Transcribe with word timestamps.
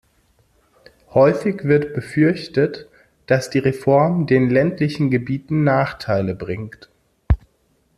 Häufig 1.13 1.63
wird 1.65 1.93
befürchtet, 1.93 2.89
dass 3.27 3.51
die 3.51 3.59
Reform 3.59 4.25
den 4.25 4.49
ländlichen 4.49 5.11
Gebieten 5.11 5.63
Nachteile 5.63 6.33
bringt. 6.33 6.89